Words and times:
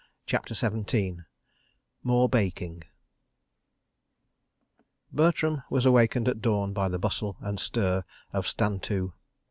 CHAPTER 0.25 0.55
XVII 0.55 1.17
More 2.01 2.27
Baking 2.27 2.85
Bertram 5.13 5.61
was 5.69 5.85
awakened 5.85 6.27
at 6.27 6.41
dawn 6.41 6.73
by 6.73 6.89
the 6.89 6.97
bustle 6.97 7.37
and 7.39 7.59
stir 7.59 8.03
of 8.33 8.47
Stand 8.47 8.81
to. 8.81 9.13